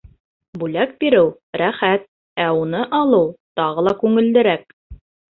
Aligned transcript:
Бүләк 0.61 0.93
биреү 1.01 1.27
рәхәт, 1.61 2.07
ә 2.45 2.47
уны 2.61 2.81
алыу 3.01 3.27
тағы 3.61 3.85
ла 3.89 3.93
күңеллерәк. 3.99 4.65